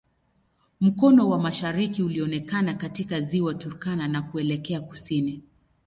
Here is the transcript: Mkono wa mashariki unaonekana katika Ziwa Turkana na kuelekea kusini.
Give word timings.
Mkono 0.81 1.29
wa 1.29 1.39
mashariki 1.39 2.03
unaonekana 2.03 2.73
katika 2.73 3.21
Ziwa 3.21 3.53
Turkana 3.53 4.07
na 4.07 4.21
kuelekea 4.21 4.81
kusini. 4.81 5.43